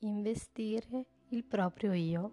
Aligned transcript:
investire 0.00 1.06
il 1.30 1.44
proprio 1.44 1.92
io. 1.92 2.32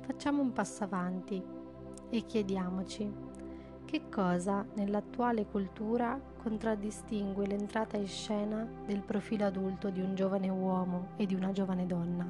Facciamo 0.00 0.42
un 0.42 0.52
passo 0.52 0.82
avanti 0.82 1.40
e 2.10 2.26
chiediamoci 2.26 3.30
che 3.84 4.08
cosa 4.08 4.66
nell'attuale 4.74 5.46
cultura 5.46 6.20
contraddistingue 6.42 7.46
l'entrata 7.46 7.96
in 7.96 8.08
scena 8.08 8.68
del 8.86 9.02
profilo 9.02 9.44
adulto 9.46 9.90
di 9.90 10.00
un 10.00 10.14
giovane 10.14 10.48
uomo 10.48 11.10
e 11.16 11.26
di 11.26 11.34
una 11.34 11.52
giovane 11.52 11.86
donna. 11.86 12.28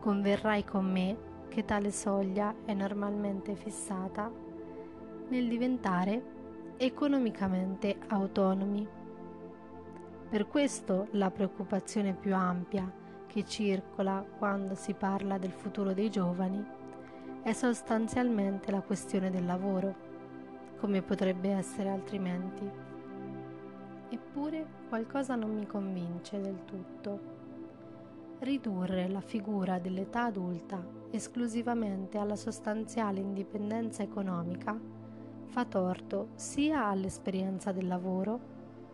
Converrai 0.00 0.64
con 0.64 0.90
me 0.90 1.16
che 1.48 1.64
tale 1.64 1.92
soglia 1.92 2.54
è 2.64 2.74
normalmente 2.74 3.54
fissata 3.54 4.30
nel 5.28 5.48
diventare 5.48 6.74
economicamente 6.78 7.96
autonomi. 8.08 9.01
Per 10.32 10.48
questo 10.48 11.08
la 11.10 11.30
preoccupazione 11.30 12.14
più 12.14 12.34
ampia 12.34 12.90
che 13.26 13.44
circola 13.44 14.24
quando 14.38 14.74
si 14.74 14.94
parla 14.94 15.36
del 15.36 15.50
futuro 15.50 15.92
dei 15.92 16.08
giovani 16.08 16.64
è 17.42 17.52
sostanzialmente 17.52 18.70
la 18.70 18.80
questione 18.80 19.28
del 19.28 19.44
lavoro 19.44 19.94
come 20.78 21.02
potrebbe 21.02 21.50
essere 21.50 21.90
altrimenti. 21.90 22.66
Eppure 24.08 24.66
qualcosa 24.88 25.34
non 25.34 25.54
mi 25.54 25.66
convince 25.66 26.40
del 26.40 26.64
tutto. 26.64 27.20
Ridurre 28.38 29.10
la 29.10 29.20
figura 29.20 29.78
dell'età 29.78 30.24
adulta 30.24 30.82
esclusivamente 31.10 32.16
alla 32.16 32.36
sostanziale 32.36 33.20
indipendenza 33.20 34.02
economica 34.02 34.80
fa 35.44 35.66
torto 35.66 36.28
sia 36.36 36.86
all'esperienza 36.86 37.70
del 37.70 37.86
lavoro, 37.86 38.51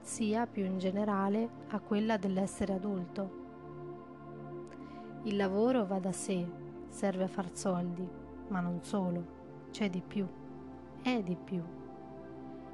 sia 0.09 0.47
più 0.47 0.65
in 0.65 0.79
generale 0.79 1.51
a 1.69 1.81
quella 1.81 2.17
dell'essere 2.17 2.73
adulto. 2.73 3.31
Il 5.25 5.37
lavoro 5.37 5.85
va 5.85 5.99
da 5.99 6.13
sé, 6.13 6.49
serve 6.89 7.25
a 7.25 7.29
far 7.29 7.55
soldi, 7.55 8.09
ma 8.49 8.61
non 8.61 8.83
solo, 8.83 9.23
c'è 9.71 9.91
di 9.91 10.01
più, 10.01 10.27
è 11.03 11.23
di 11.23 11.37
più. 11.37 11.63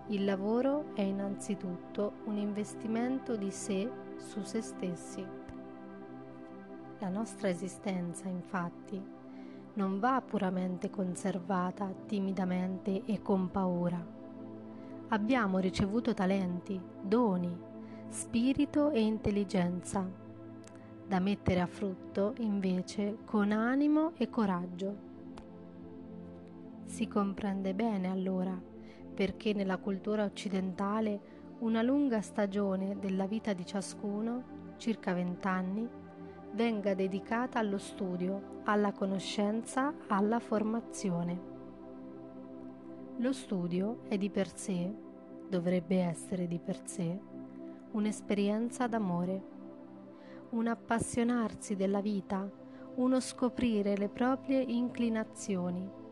Il 0.06 0.24
lavoro 0.24 0.94
è 0.94 1.00
innanzitutto 1.00 2.12
un 2.26 2.36
investimento 2.36 3.34
di 3.34 3.50
sé 3.50 3.90
su 4.16 4.42
se 4.44 4.60
stessi. 4.60 5.26
La 7.00 7.08
nostra 7.08 7.48
esistenza, 7.48 8.28
infatti, 8.28 9.02
non 9.74 9.98
va 9.98 10.22
puramente 10.24 10.88
conservata 10.88 11.92
timidamente 12.06 13.02
e 13.04 13.20
con 13.22 13.50
paura. 13.50 14.13
Abbiamo 15.08 15.58
ricevuto 15.58 16.14
talenti, 16.14 16.80
doni, 17.00 17.56
spirito 18.08 18.90
e 18.90 19.00
intelligenza, 19.00 20.08
da 21.06 21.20
mettere 21.20 21.60
a 21.60 21.66
frutto 21.66 22.32
invece 22.38 23.18
con 23.24 23.52
animo 23.52 24.12
e 24.16 24.30
coraggio. 24.30 24.96
Si 26.86 27.06
comprende 27.06 27.74
bene 27.74 28.10
allora 28.10 28.58
perché 29.14 29.52
nella 29.52 29.76
cultura 29.76 30.24
occidentale 30.24 31.20
una 31.58 31.82
lunga 31.82 32.20
stagione 32.20 32.98
della 32.98 33.26
vita 33.26 33.52
di 33.52 33.66
ciascuno, 33.66 34.72
circa 34.78 35.12
vent'anni, 35.12 35.88
venga 36.52 36.94
dedicata 36.94 37.58
allo 37.58 37.78
studio, 37.78 38.62
alla 38.64 38.92
conoscenza, 38.92 39.92
alla 40.08 40.40
formazione. 40.40 41.53
Lo 43.18 43.32
studio 43.32 44.00
è 44.08 44.18
di 44.18 44.30
per 44.30 44.54
sé, 44.56 44.92
dovrebbe 45.48 46.00
essere 46.00 46.46
di 46.46 46.58
per 46.58 46.80
sé, 46.84 47.18
un'esperienza 47.92 48.86
d'amore, 48.86 49.42
un 50.50 50.66
appassionarsi 50.66 51.76
della 51.76 52.00
vita, 52.00 52.48
uno 52.96 53.20
scoprire 53.20 53.96
le 53.96 54.08
proprie 54.08 54.60
inclinazioni 54.60 56.02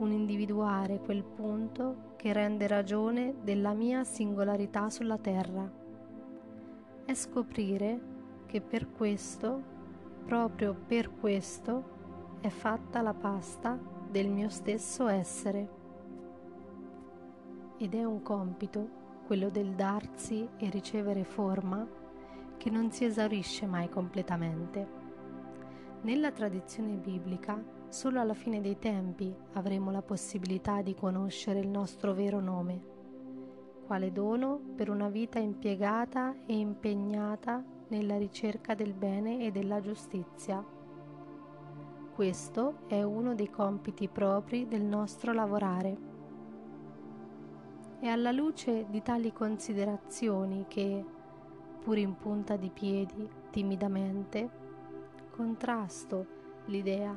un 0.00 0.12
individuare 0.12 0.98
quel 0.98 1.22
punto 1.22 2.14
che 2.16 2.32
rende 2.32 2.66
ragione 2.66 3.34
della 3.42 3.74
mia 3.74 4.02
singolarità 4.02 4.88
sulla 4.88 5.18
terra. 5.18 5.70
È 7.04 7.12
scoprire 7.12 8.00
che 8.46 8.62
per 8.62 8.90
questo, 8.90 9.62
proprio 10.24 10.74
per 10.74 11.14
questo, 11.14 11.98
è 12.40 12.48
fatta 12.48 13.02
la 13.02 13.12
pasta 13.12 13.78
del 14.10 14.28
mio 14.28 14.48
stesso 14.48 15.06
essere. 15.06 15.79
Ed 17.80 17.94
è 17.94 18.04
un 18.04 18.22
compito, 18.22 18.88
quello 19.26 19.50
del 19.50 19.74
darsi 19.74 20.48
e 20.56 20.70
ricevere 20.70 21.24
forma, 21.24 21.86
che 22.56 22.70
non 22.70 22.92
si 22.92 23.04
esaurisce 23.04 23.66
mai 23.66 23.88
completamente. 23.88 24.98
Nella 26.02 26.30
tradizione 26.30 26.94
biblica 26.94 27.78
Solo 27.90 28.20
alla 28.20 28.34
fine 28.34 28.60
dei 28.60 28.78
tempi 28.78 29.34
avremo 29.54 29.90
la 29.90 30.00
possibilità 30.00 30.80
di 30.80 30.94
conoscere 30.94 31.58
il 31.58 31.66
nostro 31.66 32.14
vero 32.14 32.38
nome, 32.38 32.80
quale 33.84 34.12
dono 34.12 34.60
per 34.76 34.88
una 34.90 35.08
vita 35.08 35.40
impiegata 35.40 36.36
e 36.46 36.56
impegnata 36.56 37.64
nella 37.88 38.16
ricerca 38.16 38.74
del 38.74 38.94
bene 38.94 39.44
e 39.44 39.50
della 39.50 39.80
giustizia. 39.80 40.64
Questo 42.14 42.86
è 42.86 43.02
uno 43.02 43.34
dei 43.34 43.50
compiti 43.50 44.06
propri 44.06 44.68
del 44.68 44.84
nostro 44.84 45.32
lavorare. 45.32 46.09
È 48.00 48.06
alla 48.06 48.32
luce 48.32 48.86
di 48.88 49.02
tali 49.02 49.30
considerazioni 49.30 50.64
che, 50.68 51.04
pur 51.84 51.98
in 51.98 52.16
punta 52.16 52.56
di 52.56 52.70
piedi, 52.70 53.28
timidamente, 53.50 54.48
contrasto 55.30 56.26
l'idea 56.64 57.14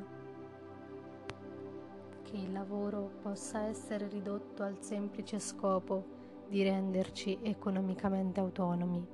che 2.22 2.36
il 2.36 2.52
lavoro 2.52 3.12
possa 3.22 3.60
essere 3.62 4.08
ridotto 4.08 4.62
al 4.62 4.76
semplice 4.82 5.38
scopo 5.38 6.04
di 6.48 6.62
renderci 6.62 7.38
economicamente 7.40 8.40
autonomi 8.40 9.06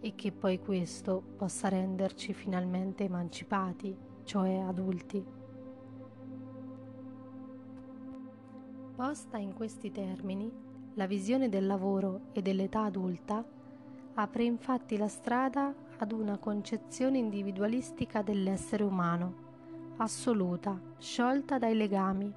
e 0.00 0.14
che 0.16 0.32
poi 0.32 0.58
questo 0.58 1.22
possa 1.36 1.68
renderci 1.68 2.32
finalmente 2.34 3.04
emancipati, 3.04 3.96
cioè 4.24 4.56
adulti. 4.56 5.24
Posta 8.96 9.36
in 9.38 9.54
questi 9.54 9.90
termini, 9.92 10.61
la 10.94 11.06
visione 11.06 11.48
del 11.48 11.66
lavoro 11.66 12.20
e 12.32 12.42
dell'età 12.42 12.82
adulta 12.82 13.44
apre 14.14 14.44
infatti 14.44 14.96
la 14.96 15.08
strada 15.08 15.74
ad 15.98 16.12
una 16.12 16.38
concezione 16.38 17.18
individualistica 17.18 18.22
dell'essere 18.22 18.82
umano 18.82 19.42
assoluta, 20.02 20.78
sciolta 20.98 21.58
dai 21.58 21.74
legami. 21.74 22.32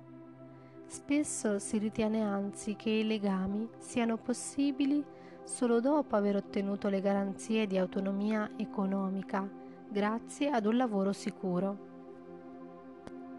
Spesso 0.85 1.59
si 1.59 1.77
ritiene 1.77 2.21
anzi 2.21 2.75
che 2.75 2.89
i 2.89 3.05
legami 3.05 3.67
siano 3.79 4.17
possibili 4.17 5.03
solo 5.43 5.79
dopo 5.79 6.15
aver 6.15 6.35
ottenuto 6.35 6.89
le 6.89 7.01
garanzie 7.01 7.67
di 7.67 7.77
autonomia 7.77 8.51
economica 8.57 9.47
grazie 9.89 10.49
ad 10.49 10.65
un 10.65 10.77
lavoro 10.77 11.11
sicuro. 11.11 11.93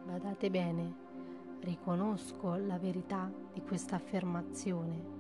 Badate 0.07 0.51
bene, 0.51 0.95
riconosco 1.61 2.55
la 2.57 2.79
verità 2.79 3.31
di 3.53 3.63
questa 3.63 3.97
affermazione. 3.97 5.15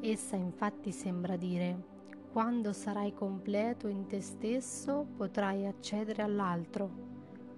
Essa 0.00 0.36
infatti 0.36 0.92
sembra 0.92 1.36
dire 1.36 1.92
quando 2.32 2.72
sarai 2.72 3.14
completo 3.14 3.88
in 3.88 4.06
te 4.06 4.20
stesso 4.20 5.06
potrai 5.16 5.66
accedere 5.66 6.22
all'altro 6.22 7.14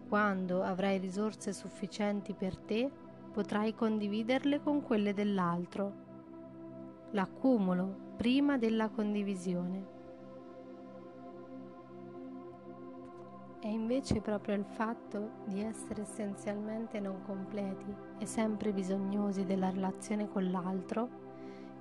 quando 0.09 0.63
avrai 0.63 0.99
risorse 0.99 1.53
sufficienti 1.53 2.33
per 2.33 2.57
te, 2.57 2.89
potrai 3.33 3.75
condividerle 3.75 4.61
con 4.61 4.83
quelle 4.83 5.13
dell'altro. 5.13 6.05
L'accumulo 7.11 8.15
prima 8.17 8.57
della 8.57 8.89
condivisione. 8.89 9.95
È 13.67 13.69
invece 13.69 14.21
proprio 14.21 14.55
il 14.55 14.65
fatto 14.65 15.43
di 15.47 15.61
essere 15.61 16.03
essenzialmente 16.03 17.01
non 17.01 17.23
completi 17.23 17.93
e 18.17 18.25
sempre 18.25 18.73
bisognosi 18.73 19.45
della 19.45 19.71
relazione 19.71 20.29
con 20.29 20.53
l'altro 20.53 21.09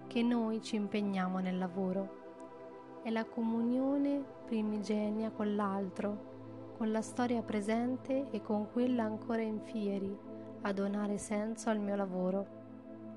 che 0.07 0.23
noi 0.23 0.63
ci 0.63 0.77
impegniamo 0.77 1.37
nel 1.37 1.59
lavoro. 1.59 3.03
È 3.03 3.11
la 3.11 3.23
comunione 3.23 4.19
primigenia 4.47 5.29
con 5.29 5.55
l'altro 5.55 6.73
con 6.75 6.91
la 6.91 7.03
storia 7.03 7.43
presente 7.43 8.31
e 8.31 8.41
con 8.41 8.71
quella 8.71 9.03
ancora 9.03 9.43
in 9.43 9.59
fieri, 9.59 10.17
a 10.61 10.73
donare 10.73 11.19
senso 11.19 11.69
al 11.69 11.77
mio 11.77 11.95
lavoro, 11.95 12.47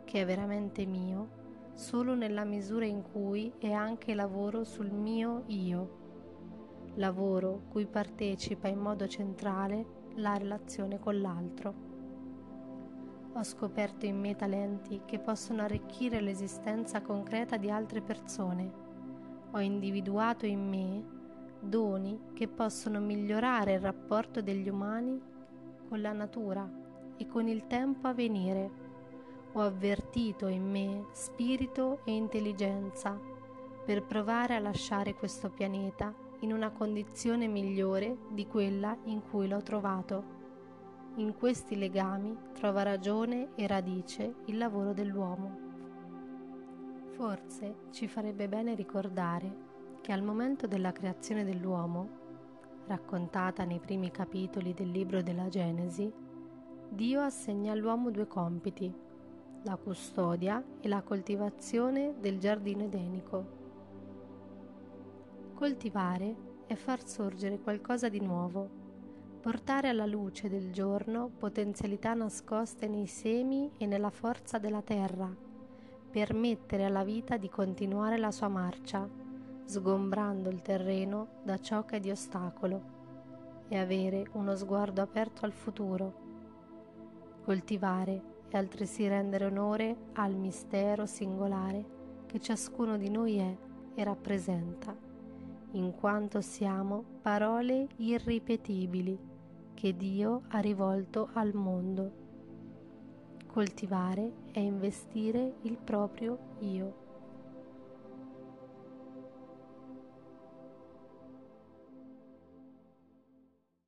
che 0.04 0.20
è 0.20 0.26
veramente 0.26 0.84
mio, 0.84 1.28
solo 1.72 2.14
nella 2.14 2.44
misura 2.44 2.84
in 2.84 3.00
cui 3.00 3.50
è 3.56 3.72
anche 3.72 4.12
lavoro 4.12 4.62
sul 4.62 4.90
mio 4.90 5.44
io, 5.46 6.07
lavoro 6.98 7.62
cui 7.68 7.86
partecipa 7.86 8.68
in 8.68 8.78
modo 8.78 9.06
centrale 9.06 10.06
la 10.16 10.36
relazione 10.36 10.98
con 10.98 11.20
l'altro. 11.20 11.86
Ho 13.34 13.42
scoperto 13.44 14.04
in 14.04 14.18
me 14.18 14.34
talenti 14.34 15.02
che 15.04 15.20
possono 15.20 15.62
arricchire 15.62 16.20
l'esistenza 16.20 17.00
concreta 17.00 17.56
di 17.56 17.70
altre 17.70 18.00
persone. 18.00 18.86
Ho 19.52 19.60
individuato 19.60 20.44
in 20.44 20.68
me 20.68 21.16
doni 21.60 22.18
che 22.34 22.48
possono 22.48 22.98
migliorare 22.98 23.74
il 23.74 23.80
rapporto 23.80 24.42
degli 24.42 24.68
umani 24.68 25.20
con 25.88 26.00
la 26.00 26.12
natura 26.12 26.68
e 27.16 27.26
con 27.28 27.46
il 27.46 27.66
tempo 27.68 28.08
a 28.08 28.12
venire. 28.12 28.86
Ho 29.52 29.60
avvertito 29.60 30.48
in 30.48 30.68
me 30.68 31.06
spirito 31.12 32.00
e 32.04 32.14
intelligenza 32.14 33.18
per 33.84 34.02
provare 34.02 34.56
a 34.56 34.60
lasciare 34.60 35.14
questo 35.14 35.48
pianeta 35.48 36.26
in 36.40 36.52
una 36.52 36.70
condizione 36.70 37.46
migliore 37.46 38.16
di 38.30 38.46
quella 38.46 38.96
in 39.04 39.22
cui 39.28 39.48
l'ho 39.48 39.62
trovato. 39.62 40.36
In 41.16 41.34
questi 41.34 41.76
legami 41.76 42.36
trova 42.52 42.82
ragione 42.82 43.48
e 43.56 43.66
radice 43.66 44.34
il 44.46 44.56
lavoro 44.56 44.92
dell'uomo. 44.92 45.66
Forse 47.10 47.74
ci 47.90 48.06
farebbe 48.06 48.48
bene 48.48 48.74
ricordare 48.74 49.66
che 50.00 50.12
al 50.12 50.22
momento 50.22 50.66
della 50.66 50.92
creazione 50.92 51.44
dell'uomo, 51.44 52.08
raccontata 52.86 53.64
nei 53.64 53.80
primi 53.80 54.10
capitoli 54.10 54.72
del 54.72 54.90
libro 54.90 55.22
della 55.22 55.48
Genesi, 55.48 56.10
Dio 56.88 57.20
assegna 57.20 57.72
all'uomo 57.72 58.10
due 58.10 58.26
compiti, 58.26 58.90
la 59.62 59.76
custodia 59.76 60.62
e 60.80 60.88
la 60.88 61.02
coltivazione 61.02 62.14
del 62.20 62.38
giardino 62.38 62.84
edenico. 62.84 63.57
Coltivare 65.58 66.36
è 66.68 66.76
far 66.76 67.04
sorgere 67.04 67.58
qualcosa 67.58 68.08
di 68.08 68.20
nuovo, 68.20 68.70
portare 69.40 69.88
alla 69.88 70.06
luce 70.06 70.48
del 70.48 70.70
giorno 70.70 71.32
potenzialità 71.36 72.14
nascoste 72.14 72.86
nei 72.86 73.08
semi 73.08 73.72
e 73.76 73.86
nella 73.86 74.10
forza 74.10 74.58
della 74.58 74.82
terra, 74.82 75.28
permettere 76.12 76.84
alla 76.84 77.02
vita 77.02 77.36
di 77.36 77.48
continuare 77.48 78.18
la 78.18 78.30
sua 78.30 78.46
marcia 78.46 79.08
sgombrando 79.64 80.48
il 80.48 80.62
terreno 80.62 81.40
da 81.42 81.58
ciò 81.58 81.84
che 81.84 81.96
è 81.96 82.00
di 82.00 82.12
ostacolo 82.12 82.82
e 83.66 83.78
avere 83.78 84.28
uno 84.34 84.54
sguardo 84.54 85.02
aperto 85.02 85.44
al 85.44 85.52
futuro. 85.52 86.14
Coltivare 87.42 88.22
e 88.48 88.56
altresì 88.56 89.08
rendere 89.08 89.46
onore 89.46 89.96
al 90.12 90.36
mistero 90.36 91.04
singolare 91.04 91.84
che 92.26 92.38
ciascuno 92.38 92.96
di 92.96 93.10
noi 93.10 93.38
è 93.38 93.56
e 93.96 94.04
rappresenta, 94.04 95.07
in 95.72 95.94
quanto 95.94 96.40
siamo 96.40 97.04
parole 97.20 97.88
irripetibili 97.96 99.18
che 99.74 99.96
Dio 99.96 100.42
ha 100.48 100.58
rivolto 100.58 101.28
al 101.34 101.54
mondo. 101.54 102.26
Coltivare 103.46 104.32
è 104.52 104.58
investire 104.58 105.54
il 105.62 105.76
proprio 105.76 106.56
io. 106.60 107.07